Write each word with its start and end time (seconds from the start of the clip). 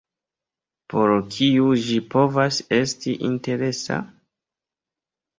Por 0.93 1.11
kiuj 1.33 1.75
ĝi 1.89 1.97
povas 2.13 2.57
esti 2.77 3.13
interesa? 3.27 3.99